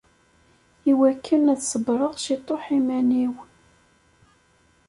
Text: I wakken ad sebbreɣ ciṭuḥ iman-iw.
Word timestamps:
I 0.89 0.91
wakken 0.99 1.43
ad 1.53 1.61
sebbreɣ 1.69 2.11
ciṭuḥ 2.23 2.63
iman-iw. 2.77 3.33